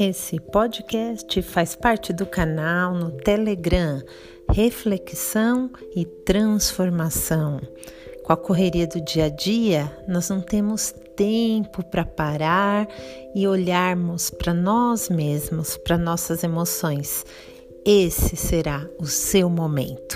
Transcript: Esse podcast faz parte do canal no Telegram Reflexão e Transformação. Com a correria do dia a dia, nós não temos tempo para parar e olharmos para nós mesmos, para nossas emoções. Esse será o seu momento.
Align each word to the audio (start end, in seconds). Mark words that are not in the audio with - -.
Esse 0.00 0.38
podcast 0.38 1.42
faz 1.42 1.74
parte 1.74 2.12
do 2.12 2.24
canal 2.24 2.94
no 2.94 3.10
Telegram 3.10 4.00
Reflexão 4.48 5.72
e 5.92 6.04
Transformação. 6.04 7.60
Com 8.22 8.32
a 8.32 8.36
correria 8.36 8.86
do 8.86 9.00
dia 9.00 9.24
a 9.24 9.28
dia, 9.28 9.92
nós 10.06 10.30
não 10.30 10.40
temos 10.40 10.94
tempo 11.16 11.84
para 11.84 12.04
parar 12.04 12.86
e 13.34 13.48
olharmos 13.48 14.30
para 14.30 14.54
nós 14.54 15.08
mesmos, 15.08 15.76
para 15.76 15.98
nossas 15.98 16.44
emoções. 16.44 17.26
Esse 17.84 18.36
será 18.36 18.88
o 19.00 19.06
seu 19.06 19.50
momento. 19.50 20.07